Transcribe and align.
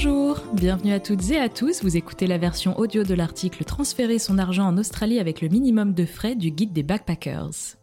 Bonjour, 0.00 0.38
bienvenue 0.52 0.92
à 0.92 1.00
toutes 1.00 1.28
et 1.32 1.40
à 1.40 1.48
tous. 1.48 1.82
Vous 1.82 1.96
écoutez 1.96 2.28
la 2.28 2.38
version 2.38 2.78
audio 2.78 3.02
de 3.02 3.14
l'article 3.14 3.64
Transférer 3.64 4.20
son 4.20 4.38
argent 4.38 4.64
en 4.64 4.78
Australie 4.78 5.18
avec 5.18 5.40
le 5.40 5.48
minimum 5.48 5.92
de 5.92 6.04
frais 6.04 6.36
du 6.36 6.52
guide 6.52 6.72
des 6.72 6.84
backpackers. 6.84 7.74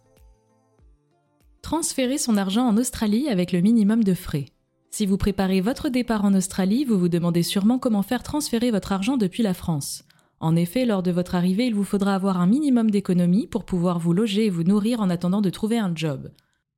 Transférer 1.62 2.17
son 2.17 2.38
argent 2.38 2.65
en 2.65 2.78
Australie 2.78 3.28
avec 3.28 3.51
le 3.51 3.60
minimum 3.60 4.01
de 4.01 4.13
frais. 4.13 4.46
Si 4.92 5.06
vous 5.06 5.17
préparez 5.17 5.60
votre 5.60 5.90
départ 5.90 6.24
en 6.24 6.33
Australie, 6.33 6.86
vous 6.86 6.97
vous 6.97 7.10
demandez 7.10 7.44
sûrement 7.44 7.79
comment 7.79 8.01
faire 8.01 8.24
transférer 8.24 8.72
votre 8.72 8.94
argent 8.94 9.18
depuis 9.18 9.44
la 9.44 9.54
France. 9.54 10.06
En 10.40 10.56
effet, 10.56 10.86
lors 10.86 11.04
de 11.04 11.12
votre 11.12 11.36
arrivée, 11.36 11.66
il 11.66 11.76
vous 11.76 11.84
faudra 11.84 12.16
avoir 12.16 12.40
un 12.40 12.47
minimum 12.47 12.92
d'économie 12.92 13.46
pour 13.46 13.66
pouvoir 13.66 14.00
vous 14.00 14.13
loger 14.13 14.46
et 14.46 14.50
vous 14.50 14.63
nourrir 14.63 15.02
en 15.02 15.10
attendant 15.10 15.42
de 15.42 15.50
trouver 15.50 15.79
un 15.79 15.92
job. 15.94 16.30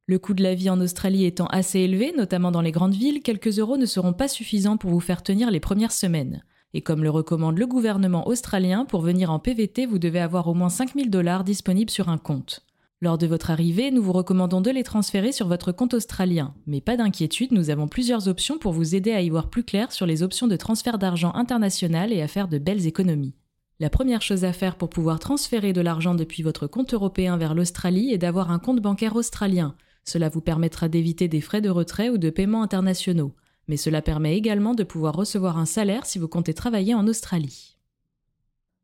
Le 0.10 0.20
coût 0.20 0.34
de 0.34 0.42
la 0.42 0.56
vie 0.56 0.70
en 0.70 0.80
Australie 0.80 1.26
étant 1.26 1.48
assez 1.48 1.82
élevé, 1.82 2.14
notamment 2.16 2.50
dans 2.50 2.62
les 2.62 2.72
grandes 2.72 2.94
villes, 2.94 3.22
quelques 3.22 3.60
euros 3.60 3.76
ne 3.76 3.86
seront 3.86 4.14
pas 4.14 4.30
suffisants 4.30 4.78
pour 4.78 4.90
vous 4.90 5.02
faire 5.02 5.22
tenir 5.22 5.52
les 5.52 5.60
premières 5.60 5.92
semaines. 5.92 6.46
Et 6.74 6.80
comme 6.82 7.04
le 7.04 7.10
recommande 7.10 7.58
le 7.58 7.68
gouvernement 7.68 8.26
australien, 8.26 8.86
pour 8.86 9.02
venir 9.02 9.32
en 9.32 9.40
PVT, 9.40 9.86
vous 9.86 10.00
devez 10.00 10.22
avoir 10.22 10.48
au 10.48 10.54
moins 10.54 10.70
5000 10.70 11.10
dollars 11.10 11.44
disponibles 11.44 11.92
sur 11.92 12.08
un 12.08 12.18
compte. 12.18 12.62
Lors 13.02 13.18
de 13.18 13.28
votre 13.28 13.52
arrivée, 13.52 13.92
nous 13.92 14.02
vous 14.02 14.14
recommandons 14.14 14.62
de 14.62 14.72
les 14.72 14.84
transférer 14.84 15.34
sur 15.34 15.50
votre 15.50 15.74
compte 15.74 15.94
australien. 15.94 16.54
Mais 16.68 16.80
pas 16.80 16.96
d'inquiétude, 16.96 17.52
nous 17.52 17.70
avons 17.70 17.90
plusieurs 17.90 18.30
options 18.30 18.58
pour 18.58 18.72
vous 18.72 18.96
aider 18.96 19.12
à 19.12 19.22
y 19.22 19.30
voir 19.30 19.50
plus 19.50 19.66
clair 19.66 19.92
sur 19.92 20.06
les 20.06 20.24
options 20.24 20.48
de 20.48 20.56
transfert 20.56 21.00
d'argent 21.00 21.34
international 21.34 22.14
et 22.14 22.22
à 22.22 22.30
faire 22.30 22.48
de 22.48 22.60
belles 22.60 22.88
économies. 22.88 23.36
La 23.82 23.90
première 23.90 24.22
chose 24.22 24.46
à 24.46 24.54
faire 24.54 24.78
pour 24.78 24.90
pouvoir 24.90 25.20
transférer 25.20 25.74
de 25.74 25.82
l'argent 25.82 26.16
depuis 26.16 26.44
votre 26.44 26.66
compte 26.66 26.94
européen 26.94 27.36
vers 27.36 27.54
l'Australie 27.54 28.14
est 28.14 28.18
d'avoir 28.18 28.52
un 28.52 28.58
compte 28.58 28.80
bancaire 28.80 29.18
australien, 29.18 29.76
cela 30.08 30.30
vous 30.30 30.40
permettra 30.40 30.88
d'éviter 30.88 31.28
des 31.28 31.42
frais 31.42 31.60
de 31.60 31.70
retrait 31.70 32.10
ou 32.10 32.18
de 32.18 32.30
paiement 32.30 32.64
internationaux, 32.64 33.34
mais 33.68 33.76
cela 33.76 34.02
permet 34.02 34.38
également 34.38 34.74
de 34.74 34.86
pouvoir 34.86 35.14
recevoir 35.14 35.58
un 35.58 35.66
salaire 35.66 36.06
si 36.06 36.18
vous 36.18 36.30
comptez 36.30 36.54
travailler 36.54 36.96
en 36.96 37.08
Australie. 37.08 37.78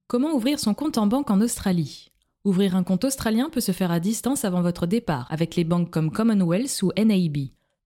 Comment 0.07 0.33
ouvrir 0.33 0.59
son 0.59 0.73
compte 0.73 0.97
en 0.97 1.07
banque 1.07 1.31
en 1.31 1.39
Australie? 1.39 2.11
Ouvrir 2.43 2.75
un 2.75 2.83
compte 2.83 3.05
australien 3.05 3.49
peut 3.49 3.61
se 3.61 3.71
faire 3.71 3.89
à 3.89 4.01
distance 4.01 4.43
avant 4.43 4.61
votre 4.61 4.85
départ, 4.85 5.27
avec 5.29 5.55
les 5.55 5.63
banques 5.63 5.89
comme 5.89 6.11
Commonwealth 6.11 6.81
ou 6.83 6.91
NAB. 6.97 7.37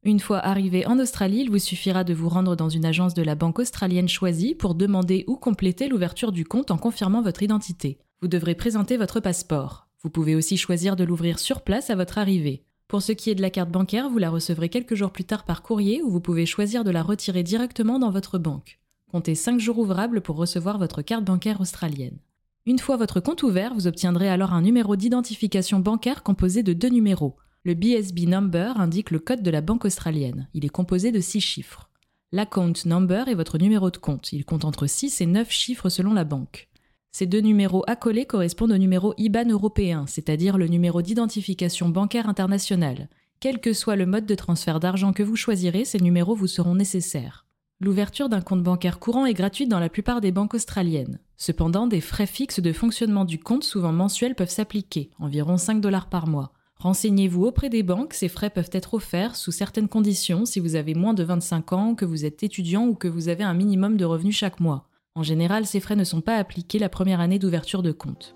Une 0.02 0.20
fois 0.20 0.40
arrivé 0.40 0.88
en 0.88 0.98
Australie, 0.98 1.42
il 1.42 1.52
vous 1.52 1.60
suffira 1.60 2.04
de 2.04 2.16
vous 2.16 2.30
rendre 2.30 2.56
dans 2.56 2.70
une 2.70 2.86
agence 2.86 3.14
de 3.14 3.22
la 3.22 3.36
banque 3.36 3.60
australienne 3.60 4.10
choisie 4.10 4.56
pour 4.56 4.74
demander 4.74 5.26
ou 5.28 5.36
compléter 5.36 5.88
l'ouverture 5.88 6.32
du 6.32 6.44
compte 6.44 6.72
en 6.72 6.78
confirmant 6.80 7.22
votre 7.22 7.44
identité. 7.44 8.00
Vous 8.20 8.28
devrez 8.28 8.56
présenter 8.56 8.98
votre 8.98 9.20
passeport. 9.20 9.88
Vous 10.02 10.10
pouvez 10.10 10.34
aussi 10.36 10.58
choisir 10.58 10.96
de 10.96 11.04
l'ouvrir 11.04 11.38
sur 11.38 11.62
place 11.62 11.92
à 11.92 11.96
votre 11.96 12.18
arrivée. 12.18 12.67
Pour 12.88 13.02
ce 13.02 13.12
qui 13.12 13.30
est 13.30 13.36
de 13.36 13.42
la 13.42 13.50
carte 13.50 13.70
bancaire, 13.70 14.10
vous 14.10 14.18
la 14.18 14.30
recevrez 14.30 14.70
quelques 14.70 14.96
jours 14.96 15.12
plus 15.12 15.26
tard 15.26 15.44
par 15.44 15.62
courrier 15.62 16.02
ou 16.02 16.10
vous 16.10 16.22
pouvez 16.22 16.46
choisir 16.46 16.86
de 16.86 16.92
la 16.92 17.04
retirer 17.04 17.44
directement 17.44 18.00
dans 18.00 18.12
votre 18.12 18.38
banque. 18.38 18.80
Comptez 19.12 19.36
5 19.36 19.60
jours 19.60 19.80
ouvrables 19.80 20.22
pour 20.22 20.38
recevoir 20.38 20.78
votre 20.78 21.02
carte 21.02 21.26
bancaire 21.26 21.60
australienne. 21.60 22.18
Une 22.66 22.80
fois 22.80 22.96
votre 22.96 23.20
compte 23.20 23.44
ouvert, 23.44 23.74
vous 23.74 23.88
obtiendrez 23.88 24.30
alors 24.30 24.54
un 24.54 24.62
numéro 24.62 24.96
d'identification 24.96 25.80
bancaire 25.80 26.24
composé 26.24 26.64
de 26.64 26.72
deux 26.72 26.88
numéros. 26.88 27.36
Le 27.64 27.74
BSB 27.74 28.20
number 28.28 28.80
indique 28.80 29.12
le 29.12 29.20
code 29.20 29.44
de 29.44 29.52
la 29.52 29.60
banque 29.60 29.84
australienne. 29.84 30.48
Il 30.54 30.64
est 30.64 30.70
composé 30.70 31.12
de 31.12 31.20
6 31.20 31.42
chiffres. 31.42 31.90
L'account 32.32 32.74
number 32.86 33.28
est 33.28 33.36
votre 33.36 33.58
numéro 33.58 33.92
de 33.92 33.98
compte. 33.98 34.32
Il 34.32 34.46
compte 34.46 34.64
entre 34.64 34.88
6 34.88 35.20
et 35.20 35.26
9 35.26 35.50
chiffres 35.52 35.90
selon 35.90 36.14
la 36.14 36.24
banque. 36.24 36.70
Ces 37.18 37.26
deux 37.26 37.40
numéros 37.40 37.84
accolés 37.88 38.28
correspondent 38.28 38.74
au 38.74 38.78
numéro 38.78 39.16
IBAN 39.18 39.50
européen, 39.50 40.06
c'est-à-dire 40.06 40.56
le 40.56 40.68
numéro 40.68 41.02
d'identification 41.02 41.90
bancaire 41.90 42.30
international. 42.30 43.10
Quel 43.40 43.60
que 43.60 43.74
soit 43.74 43.96
le 43.96 44.06
mode 44.06 44.28
de 44.28 44.36
transfert 44.36 44.80
d'argent 44.80 45.14
que 45.14 45.24
vous 45.24 45.36
choisirez, 45.36 45.84
ces 45.84 45.98
numéros 45.98 46.36
vous 46.36 46.46
seront 46.46 46.76
nécessaires. 46.76 47.48
L'ouverture 47.80 48.30
d'un 48.30 48.42
compte 48.42 48.62
bancaire 48.62 49.00
courant 49.00 49.26
est 49.26 49.34
gratuite 49.34 49.68
dans 49.68 49.80
la 49.80 49.90
plupart 49.90 50.22
des 50.22 50.32
banques 50.32 50.54
australiennes. 50.54 51.18
Cependant, 51.38 51.88
des 51.88 52.02
frais 52.02 52.28
fixes 52.28 52.60
de 52.60 52.72
fonctionnement 52.72 53.26
du 53.26 53.40
compte, 53.40 53.64
souvent 53.64 53.92
mensuels, 53.92 54.36
peuvent 54.36 54.48
s'appliquer, 54.48 55.10
environ 55.18 55.58
5 55.58 55.82
dollars 55.82 56.10
par 56.10 56.28
mois. 56.28 56.54
Renseignez-vous 56.76 57.46
auprès 57.46 57.70
des 57.70 57.82
banques, 57.82 58.14
ces 58.14 58.30
frais 58.30 58.52
peuvent 58.52 58.70
être 58.74 58.94
offerts 58.94 59.38
sous 59.38 59.52
certaines 59.52 59.90
conditions 59.90 60.46
si 60.46 60.60
vous 60.60 60.76
avez 60.76 60.94
moins 60.94 61.16
de 61.16 61.24
25 61.24 61.74
ans, 61.74 61.96
que 61.96 62.06
vous 62.06 62.26
êtes 62.26 62.44
étudiant 62.44 62.86
ou 62.86 62.94
que 62.94 63.08
vous 63.08 63.28
avez 63.28 63.44
un 63.44 63.56
minimum 63.56 63.98
de 63.98 64.06
revenus 64.06 64.38
chaque 64.38 64.60
mois. 64.60 64.88
En 65.18 65.24
général, 65.24 65.66
ces 65.66 65.80
frais 65.80 65.96
ne 65.96 66.04
sont 66.04 66.22
pas 66.22 66.36
appliqués 66.36 66.78
la 66.78 66.90
première 66.90 67.22
année 67.22 67.40
d'ouverture 67.40 67.82
de 67.82 67.92
compte. 67.92 68.36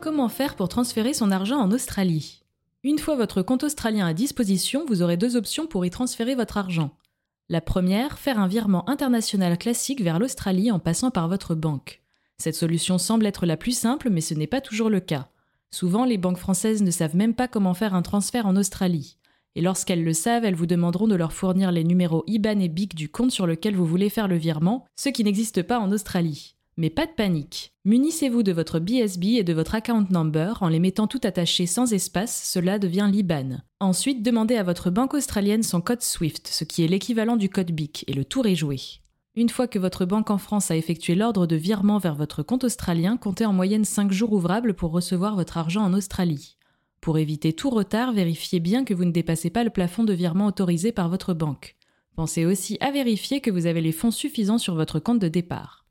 Comment 0.00 0.28
faire 0.28 0.54
pour 0.54 0.68
transférer 0.68 1.12
son 1.12 1.32
argent 1.32 1.58
en 1.58 1.72
Australie? 1.72 2.44
Une 2.84 3.00
fois 3.00 3.16
votre 3.16 3.42
compte 3.42 3.64
australien 3.64 4.06
à 4.06 4.14
disposition, 4.14 4.86
vous 4.86 5.02
aurez 5.02 5.16
deux 5.16 5.34
options 5.34 5.66
pour 5.66 5.84
y 5.84 5.90
transférer 5.90 6.36
votre 6.36 6.56
argent. 6.56 6.96
La 7.48 7.60
première, 7.60 8.20
faire 8.20 8.38
un 8.38 8.46
virement 8.46 8.88
international 8.88 9.58
classique 9.58 10.00
vers 10.00 10.20
l'Australie 10.20 10.70
en 10.70 10.78
passant 10.78 11.10
par 11.10 11.26
votre 11.26 11.56
banque. 11.56 12.00
Cette 12.36 12.54
solution 12.54 12.98
semble 12.98 13.26
être 13.26 13.44
la 13.44 13.56
plus 13.56 13.76
simple, 13.76 14.08
mais 14.08 14.20
ce 14.20 14.34
n'est 14.34 14.46
pas 14.46 14.60
toujours 14.60 14.88
le 14.88 15.00
cas. 15.00 15.30
Souvent, 15.72 16.04
les 16.04 16.16
banques 16.16 16.38
françaises 16.38 16.80
ne 16.80 16.92
savent 16.92 17.16
même 17.16 17.34
pas 17.34 17.48
comment 17.48 17.74
faire 17.74 17.94
un 17.94 18.02
transfert 18.02 18.46
en 18.46 18.54
Australie 18.54 19.17
et 19.54 19.60
lorsqu'elles 19.60 20.04
le 20.04 20.12
savent, 20.12 20.44
elles 20.44 20.54
vous 20.54 20.66
demanderont 20.66 21.08
de 21.08 21.14
leur 21.14 21.32
fournir 21.32 21.72
les 21.72 21.84
numéros 21.84 22.24
IBAN 22.26 22.60
et 22.60 22.68
BIC 22.68 22.94
du 22.94 23.08
compte 23.08 23.32
sur 23.32 23.46
lequel 23.46 23.74
vous 23.74 23.86
voulez 23.86 24.08
faire 24.08 24.28
le 24.28 24.36
virement, 24.36 24.86
ce 24.96 25.08
qui 25.08 25.24
n'existe 25.24 25.62
pas 25.62 25.78
en 25.78 25.90
Australie. 25.90 26.54
Mais 26.76 26.90
pas 26.90 27.06
de 27.06 27.12
panique. 27.12 27.72
Munissez-vous 27.84 28.44
de 28.44 28.52
votre 28.52 28.78
BSB 28.78 29.24
et 29.38 29.42
de 29.42 29.52
votre 29.52 29.74
account 29.74 30.06
number 30.10 30.62
en 30.62 30.68
les 30.68 30.78
mettant 30.78 31.08
tout 31.08 31.20
attachés 31.24 31.66
sans 31.66 31.92
espace, 31.92 32.48
cela 32.52 32.78
devient 32.78 33.08
l'IBAN. 33.10 33.58
Ensuite, 33.80 34.22
demandez 34.22 34.54
à 34.54 34.62
votre 34.62 34.90
banque 34.90 35.14
australienne 35.14 35.64
son 35.64 35.80
code 35.80 36.02
SWIFT, 36.02 36.46
ce 36.46 36.62
qui 36.62 36.84
est 36.84 36.88
l'équivalent 36.88 37.36
du 37.36 37.48
code 37.48 37.72
BIC, 37.72 38.04
et 38.06 38.12
le 38.12 38.24
tour 38.24 38.46
est 38.46 38.54
joué. 38.54 38.78
Une 39.34 39.48
fois 39.48 39.66
que 39.66 39.78
votre 39.78 40.04
banque 40.04 40.30
en 40.30 40.38
France 40.38 40.70
a 40.70 40.76
effectué 40.76 41.16
l'ordre 41.16 41.46
de 41.46 41.56
virement 41.56 41.98
vers 41.98 42.14
votre 42.14 42.44
compte 42.44 42.64
australien, 42.64 43.16
comptez 43.16 43.46
en 43.46 43.52
moyenne 43.52 43.84
5 43.84 44.12
jours 44.12 44.32
ouvrables 44.32 44.74
pour 44.74 44.92
recevoir 44.92 45.34
votre 45.34 45.58
argent 45.58 45.84
en 45.84 45.94
Australie. 45.94 46.57
Pour 47.00 47.18
éviter 47.18 47.52
tout 47.52 47.70
retard, 47.70 48.12
vérifiez 48.12 48.60
bien 48.60 48.84
que 48.84 48.94
vous 48.94 49.04
ne 49.04 49.12
dépassez 49.12 49.50
pas 49.50 49.64
le 49.64 49.70
plafond 49.70 50.04
de 50.04 50.12
virement 50.12 50.46
autorisé 50.46 50.92
par 50.92 51.08
votre 51.08 51.34
banque. 51.34 51.76
Pensez 52.16 52.44
aussi 52.44 52.76
à 52.80 52.90
vérifier 52.90 53.40
que 53.40 53.50
vous 53.50 53.66
avez 53.66 53.80
les 53.80 53.92
fonds 53.92 54.10
suffisants 54.10 54.58
sur 54.58 54.74
votre 54.74 54.98
compte 54.98 55.20
de 55.20 55.28
départ. 55.28 55.86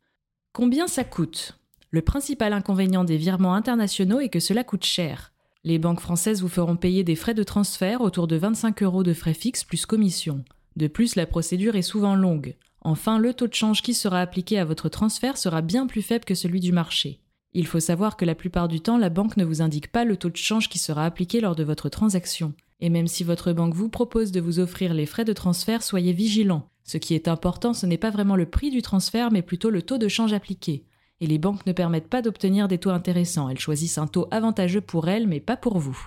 Combien 0.52 0.88
ça 0.88 1.04
coûte? 1.04 1.58
Le 1.90 2.02
principal 2.02 2.52
inconvénient 2.52 3.06
des 3.06 3.16
virements 3.16 3.54
internationaux 3.54 4.20
est 4.20 4.30
que 4.30 4.42
cela 4.42 4.66
coûte 4.66 4.84
cher. 4.84 5.32
Les 5.64 5.80
banques 5.80 6.02
françaises 6.02 6.42
vous 6.42 6.50
feront 6.50 6.76
payer 6.76 7.04
des 7.04 7.16
frais 7.16 7.34
de 7.34 7.44
transfert 7.44 8.02
autour 8.02 8.28
de 8.28 8.36
25 8.36 8.84
euros 8.84 9.04
de 9.04 9.14
frais 9.14 9.34
fixes 9.34 9.64
plus 9.64 9.86
commission. 9.86 10.44
De 10.76 10.88
plus, 10.88 11.16
la 11.16 11.26
procédure 11.26 11.76
est 11.76 11.82
souvent 11.82 12.16
longue. 12.16 12.56
Enfin, 12.82 13.20
le 13.20 13.34
taux 13.34 13.48
de 13.48 13.54
change 13.54 13.82
qui 13.82 13.94
sera 13.94 14.22
appliqué 14.22 14.60
à 14.60 14.66
votre 14.66 14.90
transfert 14.90 15.38
sera 15.38 15.62
bien 15.62 15.88
plus 15.88 16.02
faible 16.02 16.26
que 16.26 16.36
celui 16.36 16.60
du 16.60 16.72
marché. 16.72 17.22
Il 17.60 17.66
faut 17.66 17.80
savoir 17.80 18.18
que 18.18 18.26
la 18.26 18.36
plupart 18.36 18.68
du 18.68 18.82
temps, 18.82 19.00
la 19.00 19.10
banque 19.10 19.36
ne 19.36 19.44
vous 19.44 19.64
indique 19.64 19.92
pas 19.92 20.06
le 20.06 20.16
taux 20.16 20.30
de 20.30 20.38
change 20.38 20.70
qui 20.70 20.78
sera 20.78 21.06
appliqué 21.06 21.42
lors 21.42 21.56
de 21.56 21.64
votre 21.64 21.90
transaction. 21.90 22.54
Et 22.82 22.92
même 22.92 23.08
si 23.08 23.24
votre 23.24 23.52
banque 23.52 23.74
vous 23.74 23.90
propose 23.90 24.32
de 24.32 24.40
vous 24.40 24.60
offrir 24.60 24.94
les 24.94 25.08
frais 25.08 25.26
de 25.26 25.34
transfert, 25.34 25.82
soyez 25.82 26.14
vigilant. 26.14 26.70
Ce 26.84 27.00
qui 27.00 27.16
est 27.16 27.28
important, 27.28 27.74
ce 27.74 27.88
n'est 27.88 27.98
pas 27.98 28.12
vraiment 28.12 28.36
le 28.36 28.46
prix 28.46 28.70
du 28.70 28.84
transfert, 28.84 29.32
mais 29.32 29.42
plutôt 29.42 29.72
le 29.72 29.82
taux 29.82 29.98
de 29.98 30.08
change 30.08 30.34
appliqué. 30.34 30.86
Et 31.20 31.26
les 31.26 31.40
banques 31.40 31.66
ne 31.66 31.72
permettent 31.72 32.10
pas 32.10 32.22
d'obtenir 32.22 32.68
des 32.68 32.78
taux 32.78 32.92
intéressants, 32.92 33.50
elles 33.50 33.58
choisissent 33.58 33.98
un 33.98 34.06
taux 34.06 34.28
avantageux 34.30 34.82
pour 34.82 35.08
elles, 35.08 35.26
mais 35.26 35.40
pas 35.40 35.58
pour 35.58 35.80
vous. 35.80 35.98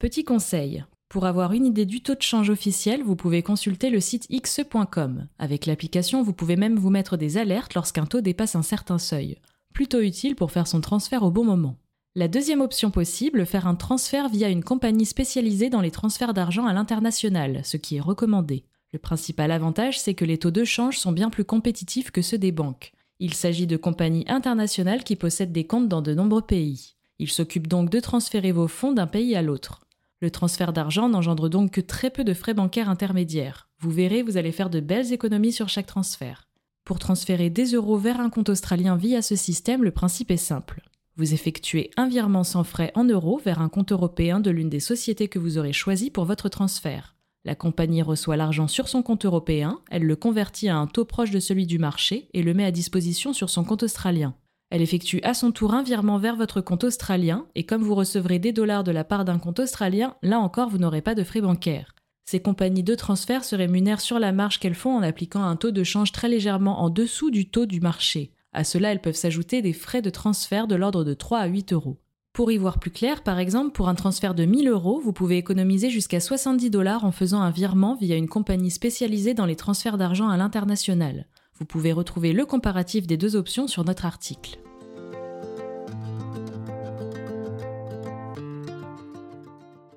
Petit 0.00 0.24
conseil. 0.24 0.84
Pour 1.08 1.26
avoir 1.26 1.52
une 1.52 1.66
idée 1.66 1.86
du 1.86 2.02
taux 2.02 2.16
de 2.16 2.22
change 2.22 2.50
officiel, 2.50 3.04
vous 3.04 3.14
pouvez 3.14 3.44
consulter 3.44 3.90
le 3.90 4.00
site 4.00 4.26
xe.com. 4.28 5.28
Avec 5.38 5.66
l'application, 5.66 6.24
vous 6.24 6.32
pouvez 6.32 6.56
même 6.56 6.76
vous 6.76 6.90
mettre 6.90 7.16
des 7.16 7.38
alertes 7.38 7.74
lorsqu'un 7.74 8.04
taux 8.04 8.20
dépasse 8.20 8.56
un 8.56 8.62
certain 8.62 8.98
seuil 8.98 9.38
plutôt 9.78 10.00
utile 10.00 10.34
pour 10.34 10.50
faire 10.50 10.66
son 10.66 10.80
transfert 10.80 11.22
au 11.22 11.30
bon 11.30 11.44
moment. 11.44 11.76
La 12.16 12.26
deuxième 12.26 12.62
option 12.62 12.90
possible, 12.90 13.46
faire 13.46 13.68
un 13.68 13.76
transfert 13.76 14.28
via 14.28 14.48
une 14.48 14.64
compagnie 14.64 15.06
spécialisée 15.06 15.70
dans 15.70 15.80
les 15.80 15.92
transferts 15.92 16.34
d'argent 16.34 16.66
à 16.66 16.72
l'international, 16.72 17.60
ce 17.62 17.76
qui 17.76 17.94
est 17.94 18.00
recommandé. 18.00 18.64
Le 18.92 18.98
principal 18.98 19.52
avantage, 19.52 20.00
c'est 20.00 20.14
que 20.14 20.24
les 20.24 20.36
taux 20.36 20.50
de 20.50 20.64
change 20.64 20.98
sont 20.98 21.12
bien 21.12 21.30
plus 21.30 21.44
compétitifs 21.44 22.10
que 22.10 22.22
ceux 22.22 22.38
des 22.38 22.50
banques. 22.50 22.90
Il 23.20 23.34
s'agit 23.34 23.68
de 23.68 23.76
compagnies 23.76 24.24
internationales 24.26 25.04
qui 25.04 25.14
possèdent 25.14 25.52
des 25.52 25.68
comptes 25.68 25.88
dans 25.88 26.02
de 26.02 26.12
nombreux 26.12 26.42
pays. 26.42 26.96
Ils 27.20 27.30
s'occupent 27.30 27.68
donc 27.68 27.88
de 27.88 28.00
transférer 28.00 28.50
vos 28.50 28.66
fonds 28.66 28.92
d'un 28.92 29.06
pays 29.06 29.36
à 29.36 29.42
l'autre. 29.42 29.86
Le 30.20 30.32
transfert 30.32 30.72
d'argent 30.72 31.08
n'engendre 31.08 31.48
donc 31.48 31.70
que 31.70 31.80
très 31.80 32.10
peu 32.10 32.24
de 32.24 32.34
frais 32.34 32.52
bancaires 32.52 32.90
intermédiaires. 32.90 33.68
Vous 33.78 33.92
verrez, 33.92 34.24
vous 34.24 34.38
allez 34.38 34.50
faire 34.50 34.70
de 34.70 34.80
belles 34.80 35.12
économies 35.12 35.52
sur 35.52 35.68
chaque 35.68 35.86
transfert. 35.86 36.47
Pour 36.88 36.98
transférer 36.98 37.50
des 37.50 37.74
euros 37.74 37.98
vers 37.98 38.18
un 38.18 38.30
compte 38.30 38.48
australien 38.48 38.96
via 38.96 39.20
ce 39.20 39.36
système, 39.36 39.84
le 39.84 39.90
principe 39.90 40.30
est 40.30 40.38
simple. 40.38 40.80
Vous 41.18 41.34
effectuez 41.34 41.90
un 41.98 42.08
virement 42.08 42.44
sans 42.44 42.64
frais 42.64 42.92
en 42.94 43.04
euros 43.04 43.38
vers 43.44 43.60
un 43.60 43.68
compte 43.68 43.92
européen 43.92 44.40
de 44.40 44.50
l'une 44.50 44.70
des 44.70 44.80
sociétés 44.80 45.28
que 45.28 45.38
vous 45.38 45.58
aurez 45.58 45.74
choisi 45.74 46.10
pour 46.10 46.24
votre 46.24 46.48
transfert. 46.48 47.14
La 47.44 47.54
compagnie 47.54 48.00
reçoit 48.00 48.38
l'argent 48.38 48.68
sur 48.68 48.88
son 48.88 49.02
compte 49.02 49.26
européen, 49.26 49.80
elle 49.90 50.04
le 50.04 50.16
convertit 50.16 50.70
à 50.70 50.78
un 50.78 50.86
taux 50.86 51.04
proche 51.04 51.30
de 51.30 51.40
celui 51.40 51.66
du 51.66 51.78
marché 51.78 52.30
et 52.32 52.42
le 52.42 52.54
met 52.54 52.64
à 52.64 52.70
disposition 52.70 53.34
sur 53.34 53.50
son 53.50 53.64
compte 53.64 53.82
australien. 53.82 54.34
Elle 54.70 54.80
effectue 54.80 55.20
à 55.24 55.34
son 55.34 55.52
tour 55.52 55.74
un 55.74 55.82
virement 55.82 56.16
vers 56.16 56.36
votre 56.36 56.62
compte 56.62 56.84
australien 56.84 57.44
et 57.54 57.64
comme 57.64 57.82
vous 57.82 57.96
recevrez 57.96 58.38
des 58.38 58.52
dollars 58.52 58.82
de 58.82 58.92
la 58.92 59.04
part 59.04 59.26
d'un 59.26 59.38
compte 59.38 59.60
australien, 59.60 60.14
là 60.22 60.40
encore 60.40 60.70
vous 60.70 60.78
n'aurez 60.78 61.02
pas 61.02 61.14
de 61.14 61.22
frais 61.22 61.42
bancaires. 61.42 61.94
Ces 62.30 62.40
compagnies 62.40 62.82
de 62.82 62.94
transfert 62.94 63.42
se 63.42 63.56
rémunèrent 63.56 64.02
sur 64.02 64.18
la 64.18 64.32
marge 64.32 64.60
qu'elles 64.60 64.74
font 64.74 64.94
en 64.94 65.02
appliquant 65.02 65.44
un 65.44 65.56
taux 65.56 65.70
de 65.70 65.82
change 65.82 66.12
très 66.12 66.28
légèrement 66.28 66.82
en 66.82 66.90
dessous 66.90 67.30
du 67.30 67.48
taux 67.48 67.64
du 67.64 67.80
marché. 67.80 68.32
À 68.52 68.64
cela, 68.64 68.92
elles 68.92 69.00
peuvent 69.00 69.14
s'ajouter 69.14 69.62
des 69.62 69.72
frais 69.72 70.02
de 70.02 70.10
transfert 70.10 70.66
de 70.66 70.74
l'ordre 70.74 71.04
de 71.04 71.14
3 71.14 71.38
à 71.38 71.46
8 71.46 71.72
euros. 71.72 71.96
Pour 72.34 72.52
y 72.52 72.58
voir 72.58 72.80
plus 72.80 72.90
clair, 72.90 73.22
par 73.22 73.38
exemple, 73.38 73.72
pour 73.72 73.88
un 73.88 73.94
transfert 73.94 74.34
de 74.34 74.44
1000 74.44 74.68
euros, 74.68 75.00
vous 75.02 75.14
pouvez 75.14 75.38
économiser 75.38 75.88
jusqu'à 75.88 76.20
70 76.20 76.68
dollars 76.68 77.06
en 77.06 77.12
faisant 77.12 77.40
un 77.40 77.50
virement 77.50 77.94
via 77.94 78.16
une 78.16 78.28
compagnie 78.28 78.70
spécialisée 78.70 79.32
dans 79.32 79.46
les 79.46 79.56
transferts 79.56 79.96
d'argent 79.96 80.28
à 80.28 80.36
l'international. 80.36 81.28
Vous 81.58 81.64
pouvez 81.64 81.94
retrouver 81.94 82.34
le 82.34 82.44
comparatif 82.44 83.06
des 83.06 83.16
deux 83.16 83.36
options 83.36 83.68
sur 83.68 83.86
notre 83.86 84.04
article. 84.04 84.58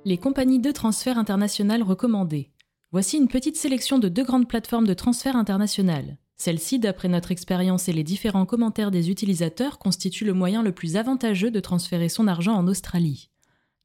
Les 0.04 0.18
compagnies 0.18 0.60
de 0.60 0.72
transfert 0.72 1.20
international 1.20 1.84
recommandées. 1.84 2.50
Voici 2.92 3.18
une 3.18 3.28
petite 3.28 3.56
sélection 3.56 4.00
de 4.00 4.10
deux 4.10 4.24
grandes 4.24 4.48
plateformes 4.48 4.88
de 4.88 4.96
transfert 4.96 5.36
international. 5.36 6.18
Celle-ci, 6.38 6.80
d'après 6.80 7.08
notre 7.08 7.32
expérience 7.32 7.88
et 7.88 7.94
les 7.94 8.04
différents 8.04 8.48
commentaires 8.48 8.90
des 8.90 9.12
utilisateurs, 9.12 9.78
constitue 9.78 10.26
le 10.26 10.34
moyen 10.34 10.64
le 10.64 10.72
plus 10.72 10.96
avantageux 10.96 11.52
de 11.52 11.60
transférer 11.60 12.10
son 12.10 12.28
argent 12.28 12.56
en 12.56 12.68
Australie. 12.68 13.30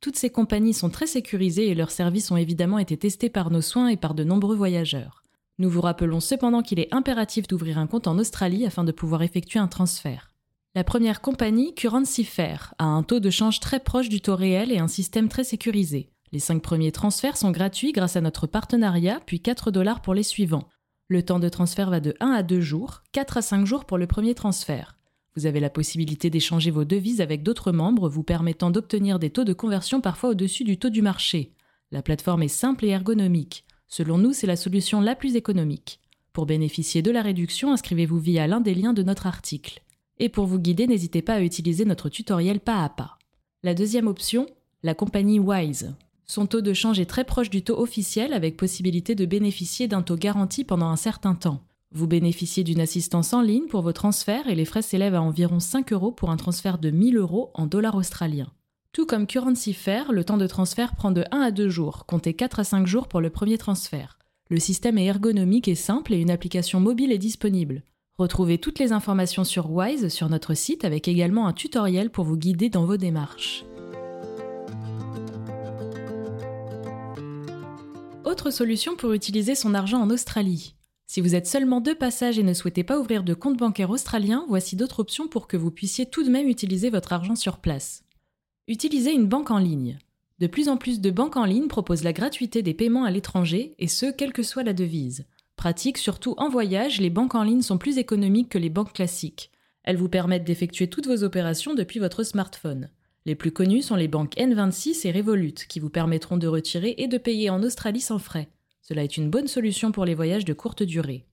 Toutes 0.01 0.17
ces 0.17 0.31
compagnies 0.31 0.73
sont 0.73 0.89
très 0.89 1.07
sécurisées 1.07 1.69
et 1.69 1.75
leurs 1.75 1.91
services 1.91 2.31
ont 2.31 2.39
évidemment 2.39 2.79
été 2.79 2.97
testés 2.97 3.29
par 3.29 3.51
nos 3.51 3.61
soins 3.61 3.89
et 3.89 3.99
par 3.99 4.15
de 4.15 4.25
nombreux 4.25 4.57
voyageurs. 4.57 5.23
Nous 5.59 5.69
vous 5.69 5.83
rappelons 5.83 6.21
cependant 6.21 6.62
qu'il 6.62 6.81
est 6.81 6.95
impératif 6.95 7.47
d'ouvrir 7.47 7.77
un 7.77 7.87
compte 7.87 8.07
en 8.07 8.19
Australie 8.19 8.65
afin 8.65 8.85
de 8.85 8.93
pouvoir 8.93 9.23
effectuer 9.23 9.59
un 9.59 9.69
transfert. 9.69 10.33
La 10.76 10.84
première 10.84 11.23
compagnie, 11.23 11.75
Currency 11.75 12.23
Fair, 12.23 12.75
a 12.78 12.84
un 12.84 13.02
taux 13.02 13.19
de 13.19 13.31
change 13.31 13.61
très 13.61 13.81
proche 13.81 14.11
du 14.11 14.20
taux 14.20 14.37
réel 14.37 14.70
et 14.70 14.78
un 14.78 14.88
système 14.88 15.31
très 15.31 15.43
sécurisé. 15.43 16.11
Les 16.32 16.38
cinq 16.38 16.61
premiers 16.61 16.93
transferts 16.93 17.38
sont 17.38 17.50
gratuits 17.50 17.93
grâce 17.93 18.14
à 18.17 18.20
notre 18.20 18.46
partenariat, 18.46 19.19
puis 19.25 19.40
4 19.40 19.70
dollars 19.70 20.02
pour 20.02 20.12
les 20.12 20.23
suivants. 20.23 20.69
Le 21.08 21.23
temps 21.23 21.38
de 21.38 21.49
transfert 21.49 21.88
va 21.88 22.00
de 22.00 22.14
1 22.20 22.31
à 22.31 22.43
2 22.43 22.61
jours, 22.61 23.05
4 23.12 23.38
à 23.38 23.40
5 23.40 23.64
jours 23.64 23.87
pour 23.87 23.96
le 23.96 24.06
premier 24.06 24.34
transfert. 24.34 24.99
Vous 25.34 25.46
avez 25.46 25.61
la 25.61 25.70
possibilité 25.70 26.28
d'échanger 26.28 26.70
vos 26.70 26.84
devises 26.84 27.23
avec 27.23 27.43
d'autres 27.43 27.73
membres, 27.73 28.11
vous 28.11 28.23
permettant 28.23 28.70
d'obtenir 28.70 29.19
des 29.19 29.31
taux 29.31 29.44
de 29.44 29.55
conversion 29.55 30.02
parfois 30.02 30.28
au-dessus 30.28 30.64
du 30.64 30.78
taux 30.78 30.90
du 30.90 31.00
marché. 31.00 31.55
La 31.90 32.02
plateforme 32.02 32.43
est 32.43 32.49
simple 32.49 32.84
et 32.84 32.90
ergonomique. 32.90 33.64
Selon 33.88 34.19
nous, 34.19 34.34
c'est 34.34 34.46
la 34.46 34.56
solution 34.56 35.00
la 35.00 35.14
plus 35.14 35.37
économique. 35.37 36.00
Pour 36.34 36.44
bénéficier 36.44 37.00
de 37.00 37.11
la 37.11 37.23
réduction, 37.23 37.73
inscrivez-vous 37.73 38.19
via 38.19 38.46
l'un 38.46 38.61
des 38.61 38.75
liens 38.75 38.93
de 38.93 39.02
notre 39.02 39.26
article. 39.26 39.81
Et 40.19 40.29
pour 40.29 40.47
vous 40.47 40.59
guider, 40.59 40.87
n'hésitez 40.87 41.23
pas 41.23 41.35
à 41.35 41.41
utiliser 41.41 41.85
notre 41.85 42.09
tutoriel 42.09 42.61
pas 42.61 42.83
à 42.83 42.89
pas. 42.89 43.19
La 43.63 43.75
deuxième 43.75 44.07
option, 44.07 44.47
la 44.83 44.95
compagnie 44.95 45.39
Wise. 45.39 45.95
Son 46.25 46.47
taux 46.47 46.61
de 46.61 46.73
change 46.73 46.99
est 46.99 47.07
très 47.07 47.25
proche 47.25 47.51
du 47.51 47.63
taux 47.63 47.79
officiel 47.79 48.33
avec 48.33 48.57
possibilité 48.57 49.15
de 49.15 49.27
bénéficier 49.27 49.89
d'un 49.89 50.03
taux 50.03 50.17
garanti 50.17 50.65
pendant 50.65 50.89
un 50.89 50.97
certain 50.97 51.35
temps. 51.35 51.61
Vous 51.93 52.07
bénéficiez 52.07 52.65
d'une 52.65 52.81
assistance 52.81 53.33
en 53.33 53.43
ligne 53.43 53.69
pour 53.69 53.83
vos 53.83 53.93
transferts 53.93 54.49
et 54.49 54.55
les 54.55 54.65
frais 54.65 54.83
s'élèvent 54.83 55.15
à 55.15 55.23
environ 55.23 55.61
5 55.61 55.93
euros 55.93 56.13
pour 56.13 56.31
un 56.31 56.37
transfert 56.37 56.79
de 56.79 56.91
1000 56.91 57.17
euros 57.17 57.51
en 57.55 57.67
dollars 57.67 57.95
australiens. 57.95 58.53
Tout 58.93 59.07
comme 59.07 59.27
Currency 59.27 59.73
Fair, 59.73 60.11
le 60.12 60.25
temps 60.25 60.39
de 60.39 60.47
transfert 60.47 60.97
prend 60.97 61.12
de 61.12 61.25
1 61.31 61.41
à 61.41 61.51
2 61.51 61.69
jours, 61.69 62.07
comptez 62.07 62.35
4 62.35 62.61
à 62.61 62.65
5 62.65 62.87
jours 62.87 63.09
pour 63.09 63.21
le 63.21 63.31
premier 63.31 63.59
transfert. 63.59 64.19
Le 64.49 64.59
système 64.59 64.99
est 64.99 65.05
ergonomique 65.05 65.69
et 65.69 65.75
simple 65.75 66.15
et 66.15 66.21
une 66.21 66.31
application 66.31 66.81
mobile 66.81 67.12
est 67.12 67.19
disponible. 67.19 67.83
Retrouvez 68.19 68.57
toutes 68.57 68.79
les 68.79 68.93
informations 68.93 69.45
sur 69.45 69.71
Wise 69.71 70.09
sur 70.09 70.31
notre 70.31 70.55
site 70.55 70.87
avec 70.87 71.07
également 71.07 71.47
un 71.47 71.53
tutoriel 71.53 72.09
pour 72.09 72.25
vous 72.25 72.39
guider 72.39 72.71
dans 72.71 72.87
vos 72.87 72.97
démarches. 72.97 73.67
Autre 78.25 78.51
solution 78.51 78.97
pour 78.97 79.13
utiliser 79.13 79.55
son 79.55 79.75
argent 79.75 80.01
en 80.01 80.09
Australie. 80.09 80.77
Si 81.07 81.21
vous 81.21 81.35
êtes 81.35 81.47
seulement 81.47 81.83
de 81.83 81.93
passage 81.93 82.39
et 82.39 82.43
ne 82.43 82.55
souhaitez 82.55 82.85
pas 82.85 82.99
ouvrir 82.99 83.23
de 83.23 83.35
compte 83.35 83.59
bancaire 83.59 83.91
australien, 83.91 84.47
voici 84.49 84.77
d'autres 84.77 85.01
options 85.01 85.29
pour 85.29 85.47
que 85.47 85.59
vous 85.59 85.71
puissiez 85.71 86.07
tout 86.07 86.25
de 86.25 86.31
même 86.31 86.49
utiliser 86.49 86.89
votre 86.89 87.12
argent 87.12 87.37
sur 87.37 87.59
place. 87.59 88.03
Utilisez 88.67 89.12
une 89.12 89.29
banque 89.29 89.51
en 89.51 89.59
ligne. 89.59 89.99
De 90.39 90.47
plus 90.47 90.71
en 90.71 90.79
plus 90.79 91.03
de 91.03 91.11
banques 91.11 91.37
en 91.37 91.45
ligne 91.45 91.69
proposent 91.69 92.03
la 92.03 92.15
gratuité 92.15 92.62
des 92.62 92.75
paiements 92.75 93.05
à 93.05 93.11
l'étranger, 93.11 93.75
et 93.79 93.89
ce, 93.89 94.07
quelle 94.07 94.33
que 94.33 94.43
soit 94.43 94.65
la 94.65 94.73
devise. 94.73 95.27
Pratique 95.56 95.99
surtout 95.99 96.35
en 96.37 96.49
voyage, 96.49 97.00
les 97.00 97.11
banques 97.11 97.35
en 97.35 97.43
ligne 97.43 97.62
sont 97.62 97.79
plus 97.79 97.99
économiques 97.99 98.50
que 98.50 98.58
les 98.58 98.70
banques 98.70 98.93
classiques. 98.93 99.50
Elles 99.82 99.97
vous 99.97 100.08
permettent 100.08 100.44
d'effectuer 100.44 100.88
toutes 100.88 101.06
vos 101.06 101.25
opérations 101.25 101.75
depuis 101.75 101.99
votre 101.99 102.23
smartphone. 102.23 102.91
Les 103.25 103.35
plus 103.35 103.53
connus 103.53 103.82
sont 103.82 103.97
les 103.97 104.06
banques 104.06 104.37
N26 104.37 105.06
et 105.06 105.12
Revolut, 105.12 105.55
qui 105.69 105.81
vous 105.81 105.91
permettront 105.91 106.37
de 106.37 106.47
retirer 106.47 106.94
et 106.99 107.08
de 107.08 107.19
payer 107.19 107.50
en 107.50 107.62
Australie 107.62 108.00
sans 108.00 108.19
frais. 108.19 108.49
Cela 108.82 109.03
est 109.03 109.17
une 109.17 109.31
bonne 109.31 109.49
solution 109.49 109.91
pour 109.91 110.05
les 110.05 110.14
voyages 110.14 110.44
de 110.44 110.53
courte 110.53 110.82
durée. 110.85 111.25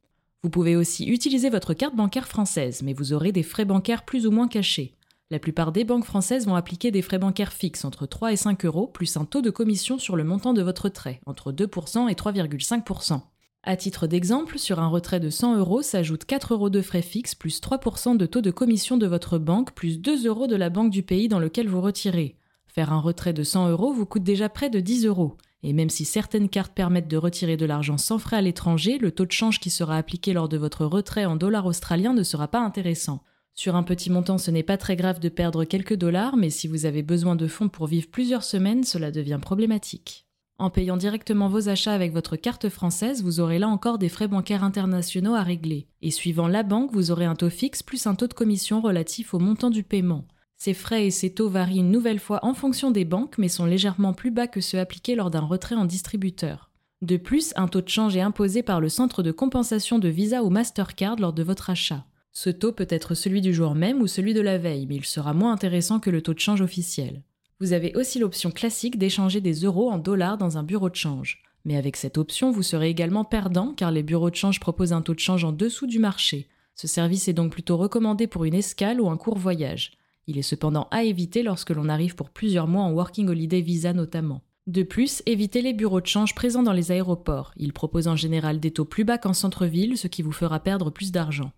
Vous 0.41 0.49
pouvez 0.49 0.75
aussi 0.75 1.05
utiliser 1.05 1.49
votre 1.49 1.73
carte 1.73 1.95
bancaire 1.95 2.27
française, 2.27 2.81
mais 2.81 2.93
vous 2.93 3.13
aurez 3.13 3.31
des 3.31 3.43
frais 3.43 3.65
bancaires 3.65 4.05
plus 4.05 4.25
ou 4.25 4.31
moins 4.31 4.47
cachés. 4.47 4.95
La 5.29 5.39
plupart 5.39 5.71
des 5.71 5.83
banques 5.83 6.05
françaises 6.05 6.45
vont 6.45 6.55
appliquer 6.55 6.91
des 6.91 7.01
frais 7.01 7.19
bancaires 7.19 7.53
fixes 7.53 7.85
entre 7.85 8.05
3 8.05 8.33
et 8.33 8.37
5 8.37 8.65
euros, 8.65 8.87
plus 8.87 9.15
un 9.17 9.25
taux 9.25 9.41
de 9.41 9.49
commission 9.49 9.99
sur 9.99 10.15
le 10.15 10.23
montant 10.23 10.53
de 10.53 10.61
votre 10.61 10.89
trait, 10.89 11.21
entre 11.25 11.51
2% 11.51 12.09
et 12.09 12.13
3,5%. 12.13 13.21
À 13.65 13.77
titre 13.77 14.07
d'exemple, 14.07 14.59
sur 14.59 14.79
un 14.79 14.89
retrait 14.89 15.21
de 15.21 15.29
100 15.29 15.55
euros 15.57 15.81
s'ajoute 15.81 16.25
4 16.25 16.53
euros 16.53 16.69
de 16.69 16.81
frais 16.81 17.01
fixes 17.01 17.33
plus 17.33 17.61
3% 17.61 18.17
de 18.17 18.25
taux 18.25 18.41
de 18.41 18.51
commission 18.51 18.97
de 18.97 19.07
votre 19.07 19.37
banque 19.37 19.71
plus 19.71 20.01
2 20.01 20.27
euros 20.27 20.47
de 20.47 20.57
la 20.57 20.69
banque 20.69 20.91
du 20.91 21.01
pays 21.01 21.29
dans 21.29 21.39
lequel 21.39 21.69
vous 21.69 21.79
retirez. 21.79 22.35
Faire 22.67 22.91
un 22.91 22.99
retrait 22.99 23.31
de 23.31 23.43
100 23.43 23.69
euros 23.69 23.93
vous 23.93 24.05
coûte 24.05 24.23
déjà 24.23 24.49
près 24.49 24.69
de 24.69 24.81
10 24.81 25.05
euros. 25.05 25.37
Et 25.63 25.71
même 25.71 25.89
si 25.89 26.03
certaines 26.03 26.49
cartes 26.49 26.73
permettent 26.73 27.07
de 27.07 27.15
retirer 27.15 27.55
de 27.55 27.65
l'argent 27.65 27.97
sans 27.97 28.19
frais 28.19 28.35
à 28.35 28.41
l'étranger, 28.41 28.97
le 28.97 29.11
taux 29.11 29.25
de 29.25 29.31
change 29.31 29.61
qui 29.61 29.69
sera 29.69 29.95
appliqué 29.95 30.33
lors 30.33 30.49
de 30.49 30.57
votre 30.57 30.85
retrait 30.85 31.23
en 31.23 31.37
dollars 31.37 31.65
australiens 31.65 32.13
ne 32.13 32.23
sera 32.23 32.49
pas 32.49 32.59
intéressant. 32.59 33.23
Sur 33.53 33.77
un 33.77 33.83
petit 33.83 34.09
montant, 34.09 34.37
ce 34.37 34.51
n'est 34.51 34.63
pas 34.63 34.77
très 34.77 34.97
grave 34.97 35.21
de 35.21 35.29
perdre 35.29 35.63
quelques 35.63 35.95
dollars, 35.95 36.35
mais 36.35 36.49
si 36.49 36.67
vous 36.67 36.85
avez 36.85 37.01
besoin 37.01 37.37
de 37.37 37.47
fonds 37.47 37.69
pour 37.69 37.87
vivre 37.87 38.09
plusieurs 38.11 38.43
semaines, 38.43 38.83
cela 38.83 39.09
devient 39.09 39.39
problématique. 39.41 40.25
En 40.59 40.69
payant 40.69 40.97
directement 40.97 41.49
vos 41.49 41.67
achats 41.67 41.93
avec 41.93 42.13
votre 42.13 42.35
carte 42.35 42.69
française, 42.69 43.23
vous 43.23 43.39
aurez 43.39 43.59
là 43.59 43.67
encore 43.67 43.97
des 43.97 44.09
frais 44.09 44.27
bancaires 44.27 44.63
internationaux 44.63 45.33
à 45.33 45.41
régler. 45.41 45.87
Et 46.01 46.11
suivant 46.11 46.47
la 46.47 46.63
banque, 46.63 46.91
vous 46.93 47.11
aurez 47.11 47.25
un 47.25 47.35
taux 47.35 47.49
fixe 47.49 47.81
plus 47.81 48.05
un 48.05 48.15
taux 48.15 48.27
de 48.27 48.33
commission 48.33 48.79
relatif 48.79 49.33
au 49.33 49.39
montant 49.39 49.71
du 49.71 49.83
paiement. 49.83 50.25
Ces 50.57 50.73
frais 50.73 51.07
et 51.07 51.11
ces 51.11 51.33
taux 51.33 51.49
varient 51.49 51.79
une 51.79 51.91
nouvelle 51.91 52.19
fois 52.19 52.39
en 52.45 52.53
fonction 52.53 52.91
des 52.91 53.03
banques, 53.03 53.37
mais 53.37 53.49
sont 53.49 53.65
légèrement 53.65 54.13
plus 54.13 54.31
bas 54.31 54.47
que 54.47 54.61
ceux 54.61 54.79
appliqués 54.79 55.15
lors 55.15 55.31
d'un 55.31 55.41
retrait 55.41 55.75
en 55.75 55.85
distributeur. 55.85 56.71
De 57.01 57.17
plus, 57.17 57.51
un 57.57 57.67
taux 57.67 57.81
de 57.81 57.89
change 57.89 58.15
est 58.15 58.21
imposé 58.21 58.63
par 58.63 58.79
le 58.79 58.87
centre 58.87 59.23
de 59.23 59.31
compensation 59.31 59.99
de 59.99 60.07
Visa 60.07 60.43
ou 60.43 60.49
Mastercard 60.49 61.17
lors 61.17 61.33
de 61.33 61.43
votre 61.43 61.69
achat. 61.69 62.05
Ce 62.31 62.49
taux 62.49 62.71
peut 62.71 62.87
être 62.89 63.13
celui 63.13 63.41
du 63.41 63.53
jour 63.53 63.75
même 63.75 64.01
ou 64.01 64.07
celui 64.07 64.33
de 64.33 64.39
la 64.39 64.57
veille, 64.57 64.85
mais 64.87 64.95
il 64.95 65.05
sera 65.05 65.33
moins 65.33 65.51
intéressant 65.51 65.99
que 65.99 66.09
le 66.09 66.21
taux 66.21 66.33
de 66.33 66.39
change 66.39 66.61
officiel. 66.61 67.23
Vous 67.59 67.73
avez 67.73 67.95
aussi 67.95 68.19
l'option 68.19 68.51
classique 68.51 68.97
d'échanger 68.97 69.41
des 69.41 69.53
euros 69.53 69.89
en 69.89 69.97
dollars 69.97 70.37
dans 70.37 70.57
un 70.57 70.63
bureau 70.63 70.89
de 70.89 70.95
change. 70.95 71.43
Mais 71.65 71.77
avec 71.77 71.95
cette 71.95 72.17
option, 72.17 72.51
vous 72.51 72.63
serez 72.63 72.89
également 72.89 73.23
perdant 73.23 73.73
car 73.73 73.91
les 73.91 74.03
bureaux 74.03 74.29
de 74.29 74.35
change 74.35 74.59
proposent 74.59 74.93
un 74.93 75.01
taux 75.01 75.13
de 75.13 75.19
change 75.19 75.45
en 75.45 75.51
dessous 75.51 75.87
du 75.87 75.99
marché. 75.99 76.47
Ce 76.75 76.87
service 76.87 77.27
est 77.27 77.33
donc 77.33 77.51
plutôt 77.51 77.77
recommandé 77.77 78.27
pour 78.27 78.43
une 78.43 78.55
escale 78.55 78.99
ou 78.99 79.09
un 79.09 79.17
court 79.17 79.37
voyage. 79.37 79.93
Il 80.27 80.37
est 80.37 80.41
cependant 80.41 80.87
à 80.91 81.03
éviter 81.03 81.43
lorsque 81.43 81.69
l'on 81.69 81.89
arrive 81.89 82.15
pour 82.15 82.29
plusieurs 82.29 82.67
mois 82.67 82.83
en 82.83 82.91
Working 82.91 83.29
Holiday 83.29 83.61
Visa 83.61 83.93
notamment. 83.93 84.41
De 84.65 84.83
plus, 84.83 85.21
évitez 85.25 85.61
les 85.61 85.73
bureaux 85.73 85.99
de 85.99 86.07
change 86.07 86.35
présents 86.35 86.63
dans 86.63 86.71
les 86.71 86.91
aéroports. 86.91 87.53
Ils 87.57 87.73
proposent 87.73 88.07
en 88.07 88.15
général 88.15 88.61
des 88.61 88.71
taux 88.71 88.85
plus 88.85 89.03
bas 89.03 89.17
qu'en 89.17 89.33
centre-ville, 89.33 89.97
ce 89.97 90.07
qui 90.07 90.21
vous 90.21 90.31
fera 90.31 90.61
perdre 90.61 90.89
plus 90.89 91.11
d'argent. 91.11 91.51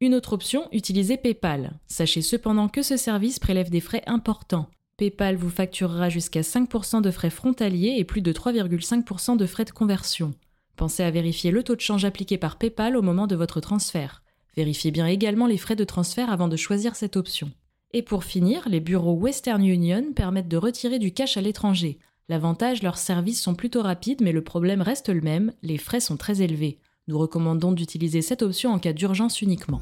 Une 0.00 0.14
autre 0.14 0.32
option, 0.32 0.66
utilisez 0.72 1.16
PayPal. 1.16 1.78
Sachez 1.86 2.22
cependant 2.22 2.68
que 2.68 2.82
ce 2.82 2.96
service 2.96 3.38
prélève 3.38 3.70
des 3.70 3.80
frais 3.80 4.02
importants. 4.06 4.68
PayPal 5.00 5.34
vous 5.34 5.48
facturera 5.48 6.10
jusqu'à 6.10 6.42
5% 6.42 7.00
de 7.00 7.10
frais 7.10 7.30
frontaliers 7.30 7.94
et 7.96 8.04
plus 8.04 8.20
de 8.20 8.34
3,5% 8.34 9.38
de 9.38 9.46
frais 9.46 9.64
de 9.64 9.70
conversion. 9.70 10.34
Pensez 10.76 11.02
à 11.02 11.10
vérifier 11.10 11.50
le 11.50 11.62
taux 11.62 11.74
de 11.74 11.80
change 11.80 12.04
appliqué 12.04 12.36
par 12.36 12.58
PayPal 12.58 12.98
au 12.98 13.00
moment 13.00 13.26
de 13.26 13.34
votre 13.34 13.60
transfert. 13.60 14.22
Vérifiez 14.58 14.90
bien 14.90 15.06
également 15.06 15.46
les 15.46 15.56
frais 15.56 15.74
de 15.74 15.84
transfert 15.84 16.30
avant 16.30 16.48
de 16.48 16.56
choisir 16.56 16.96
cette 16.96 17.16
option. 17.16 17.50
Et 17.94 18.02
pour 18.02 18.24
finir, 18.24 18.68
les 18.68 18.80
bureaux 18.80 19.14
Western 19.14 19.64
Union 19.64 20.12
permettent 20.14 20.48
de 20.48 20.58
retirer 20.58 20.98
du 20.98 21.14
cash 21.14 21.38
à 21.38 21.40
l'étranger. 21.40 21.98
L'avantage, 22.28 22.82
leurs 22.82 22.98
services 22.98 23.40
sont 23.40 23.54
plutôt 23.54 23.80
rapides, 23.80 24.20
mais 24.20 24.32
le 24.32 24.44
problème 24.44 24.82
reste 24.82 25.08
le 25.08 25.22
même, 25.22 25.54
les 25.62 25.78
frais 25.78 26.00
sont 26.00 26.18
très 26.18 26.42
élevés. 26.42 26.78
Nous 27.08 27.18
recommandons 27.18 27.72
d'utiliser 27.72 28.20
cette 28.20 28.42
option 28.42 28.70
en 28.70 28.78
cas 28.78 28.92
d'urgence 28.92 29.40
uniquement. 29.40 29.80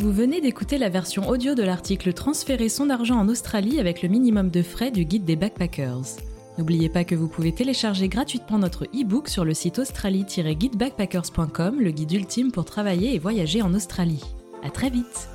Vous 0.00 0.12
venez 0.12 0.40
d'écouter 0.40 0.78
la 0.78 0.88
version 0.88 1.28
audio 1.28 1.54
de 1.54 1.62
l'article 1.62 2.14
Transférer 2.14 2.70
son 2.70 2.88
argent 2.88 3.18
en 3.18 3.28
Australie 3.28 3.78
avec 3.78 4.00
le 4.00 4.08
minimum 4.08 4.48
de 4.48 4.62
frais 4.62 4.90
du 4.90 5.04
guide 5.04 5.26
des 5.26 5.36
backpackers. 5.36 6.16
N'oubliez 6.56 6.88
pas 6.88 7.04
que 7.04 7.14
vous 7.14 7.28
pouvez 7.28 7.52
télécharger 7.52 8.08
gratuitement 8.08 8.56
notre 8.56 8.86
e-book 8.86 9.28
sur 9.28 9.44
le 9.44 9.52
site 9.52 9.78
australie-guidebackpackers.com, 9.78 11.80
le 11.80 11.90
guide 11.90 12.12
ultime 12.12 12.50
pour 12.50 12.64
travailler 12.64 13.14
et 13.14 13.18
voyager 13.18 13.60
en 13.60 13.74
Australie. 13.74 14.24
À 14.64 14.70
très 14.70 14.88
vite! 14.88 15.28